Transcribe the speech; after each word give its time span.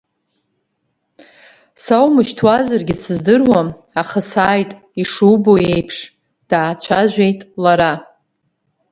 Сааумышьҭуазаргьы 1.83 2.95
сыздыруам, 3.01 3.67
аха 4.01 4.19
сааит, 4.29 4.71
ишубо 5.01 5.53
еиԥш, 5.73 5.97
даацәажәеит 6.49 7.39
лара. 7.63 7.93